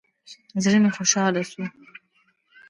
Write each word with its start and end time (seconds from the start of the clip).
زړه 0.63 0.77
مې 0.83 0.89
خوشاله 0.97 1.41
سو. 1.51 1.63